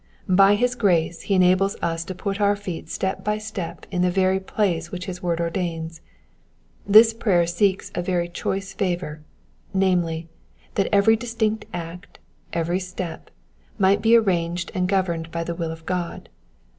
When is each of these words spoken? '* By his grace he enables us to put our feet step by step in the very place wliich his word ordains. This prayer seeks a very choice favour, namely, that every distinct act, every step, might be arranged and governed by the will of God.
'* 0.13 0.27
By 0.27 0.55
his 0.55 0.73
grace 0.73 1.21
he 1.21 1.35
enables 1.35 1.75
us 1.75 2.03
to 2.05 2.15
put 2.15 2.41
our 2.41 2.55
feet 2.55 2.89
step 2.89 3.23
by 3.23 3.37
step 3.37 3.85
in 3.91 4.01
the 4.01 4.09
very 4.09 4.39
place 4.39 4.89
wliich 4.89 5.03
his 5.03 5.21
word 5.21 5.39
ordains. 5.39 6.01
This 6.87 7.13
prayer 7.13 7.45
seeks 7.45 7.91
a 7.93 8.01
very 8.01 8.27
choice 8.27 8.73
favour, 8.73 9.21
namely, 9.75 10.27
that 10.73 10.89
every 10.91 11.15
distinct 11.17 11.65
act, 11.71 12.17
every 12.51 12.79
step, 12.79 13.29
might 13.77 14.01
be 14.01 14.15
arranged 14.15 14.71
and 14.73 14.89
governed 14.89 15.29
by 15.29 15.43
the 15.43 15.53
will 15.53 15.71
of 15.71 15.85
God. 15.85 16.29